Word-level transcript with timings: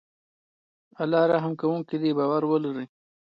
الله 1.01 1.23
رحم 1.33 1.51
کوونکی 1.61 1.97
دی 2.01 2.09
باور 2.17 2.43
ولری 2.47 2.85